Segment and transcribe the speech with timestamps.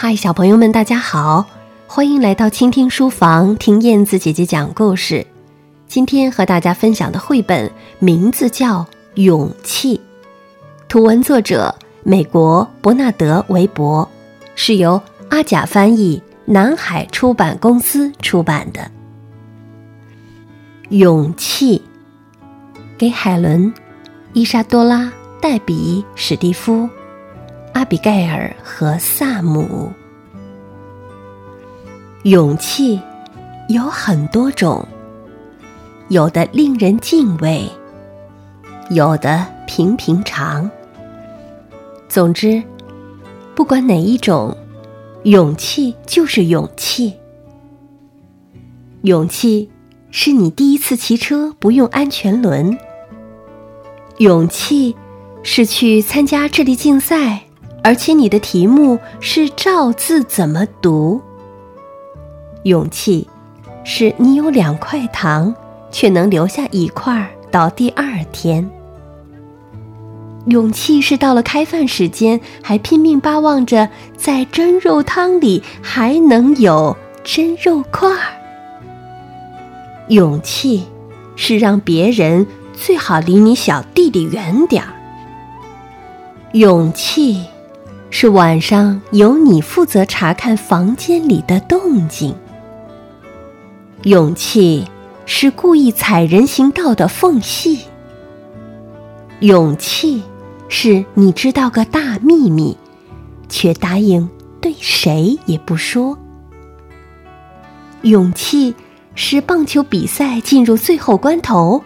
[0.00, 1.44] 嗨，小朋友们，大家好！
[1.88, 5.26] 欢迎来到倾听书房，听燕子姐姐讲故事。
[5.88, 8.82] 今天和大家分享的绘本名字叫
[9.14, 9.96] 《勇气》，
[10.86, 11.74] 图文作者
[12.04, 14.08] 美国伯纳德·韦伯，
[14.54, 18.88] 是由阿甲翻译，南海出版公司出版的。
[20.90, 21.82] 勇气，
[22.96, 23.74] 给海伦、
[24.32, 25.12] 伊莎多拉、
[25.42, 26.88] 黛比、史蒂夫。
[27.78, 29.92] 阿比盖尔和萨姆，
[32.24, 33.00] 勇气
[33.68, 34.84] 有很多种，
[36.08, 37.70] 有的令人敬畏，
[38.90, 40.68] 有的平平常。
[42.08, 42.60] 总之，
[43.54, 44.56] 不管哪一种，
[45.22, 47.14] 勇气就是勇气。
[49.02, 49.70] 勇气
[50.10, 52.76] 是你第一次骑车不用安全轮，
[54.16, 54.96] 勇气
[55.44, 57.44] 是去参加智力竞赛。
[57.82, 61.20] 而且你的题目是照字怎么读？
[62.64, 63.26] 勇气，
[63.84, 65.54] 是你有两块糖，
[65.90, 68.68] 却能留下一块到第二天。
[70.46, 78.34] 勇气是到了开饭时间，还拼命巴望着在蒸肉汤里还能有蒸肉块儿。
[80.08, 80.84] 勇气，
[81.36, 84.92] 是让别人最好离你小弟弟远点儿。
[86.52, 87.44] 勇气。
[88.10, 92.34] 是晚上由你负责查看房间里的动静。
[94.04, 94.86] 勇气
[95.26, 97.80] 是故意踩人行道的缝隙。
[99.40, 100.22] 勇气
[100.68, 102.76] 是你知道个大秘密，
[103.48, 104.28] 却答应
[104.60, 106.18] 对谁也不说。
[108.02, 108.74] 勇气
[109.14, 111.82] 是棒球比赛进入最后关头，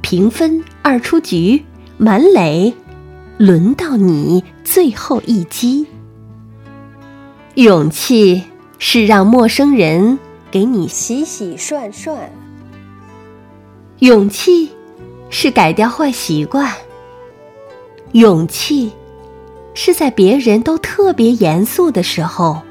[0.00, 1.64] 平分二出局，
[1.96, 2.72] 满垒。
[3.38, 5.86] 轮到你最后一击。
[7.54, 8.42] 勇气
[8.78, 10.18] 是让陌生人
[10.50, 12.30] 给你洗洗涮涮。
[14.00, 14.70] 勇气
[15.30, 16.72] 是改掉坏习惯。
[18.12, 18.92] 勇气
[19.74, 22.62] 是在别人都特别严肃的时候，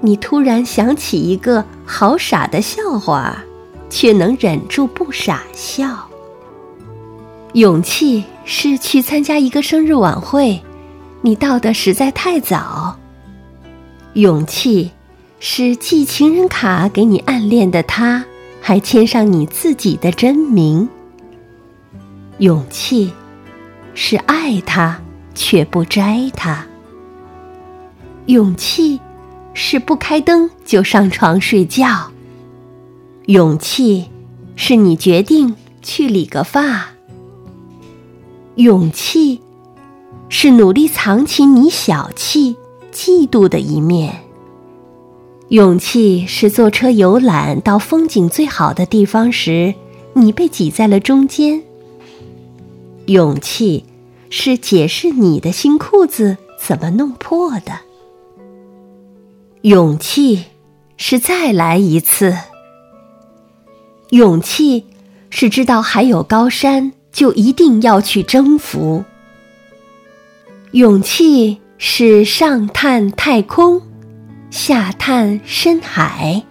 [0.00, 3.42] 你突然想起一个好傻的笑话，
[3.88, 6.08] 却能忍住不傻笑。
[7.54, 10.62] 勇气是去参加一个生日晚会，
[11.22, 12.98] 你到的实在太早。
[14.14, 14.90] 勇气
[15.40, 18.24] 是寄情人卡给你暗恋的他，
[18.60, 20.88] 还签上你自己的真名。
[22.38, 23.12] 勇气
[23.94, 25.00] 是爱他
[25.34, 26.66] 却不摘他。
[28.26, 29.00] 勇气
[29.52, 32.10] 是不开灯就上床睡觉。
[33.26, 34.10] 勇气
[34.56, 36.93] 是你决定去理个发。
[38.56, 39.40] 勇气，
[40.28, 42.54] 是努力藏起你小气、
[42.92, 44.20] 嫉妒的一面。
[45.48, 49.74] 勇气是坐车游览到风景最好的地方时，
[50.12, 51.64] 你被挤在了中间。
[53.06, 53.84] 勇气，
[54.30, 57.80] 是解释你的新裤子怎么弄破的。
[59.62, 60.44] 勇气，
[60.96, 62.36] 是再来一次。
[64.10, 64.84] 勇气，
[65.28, 66.92] 是知道还有高山。
[67.14, 69.04] 就一定要去征服。
[70.72, 73.80] 勇气是上探太空，
[74.50, 76.42] 下探深海。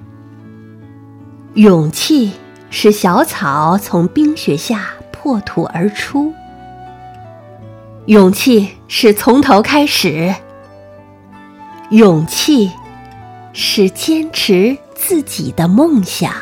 [1.55, 2.31] 勇气
[2.69, 6.33] 是小草从冰雪下破土而出。
[8.05, 10.33] 勇气是从头开始。
[11.89, 12.71] 勇气
[13.51, 16.33] 是坚持自己的梦想。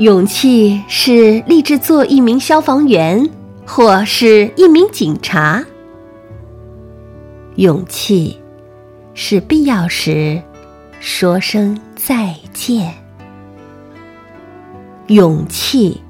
[0.00, 3.28] 勇气是立志做一名消防员，
[3.66, 5.62] 或是一名警察。
[7.56, 8.40] 勇气
[9.12, 10.42] 是必要时
[11.00, 12.94] 说声再见。
[15.08, 16.00] 勇气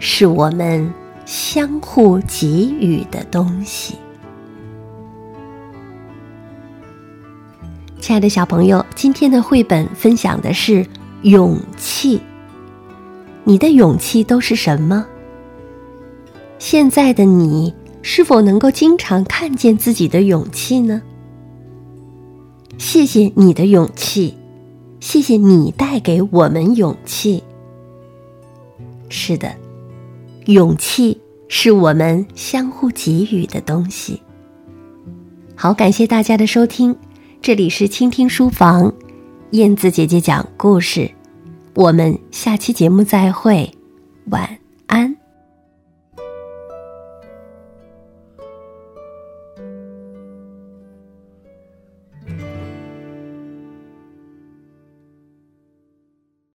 [0.00, 0.92] 是我们
[1.24, 3.94] 相互给予的东西。
[8.00, 10.84] 亲爱的小朋友，今天的绘本分享的是
[11.22, 12.20] 勇气。
[13.48, 15.06] 你的勇气都是什么？
[16.58, 17.72] 现在的你
[18.02, 21.00] 是否能够经常看见自己的勇气呢？
[22.76, 24.34] 谢谢你的勇气，
[24.98, 27.40] 谢谢你带给我们勇气。
[29.08, 29.54] 是的，
[30.46, 31.16] 勇气
[31.46, 34.20] 是我们相互给予的东西。
[35.54, 36.96] 好，感谢大家的收听，
[37.40, 38.92] 这里是倾听书房，
[39.52, 41.08] 燕子姐姐讲故事。
[41.76, 43.70] 我们下期节目再会，
[44.30, 44.65] 晚。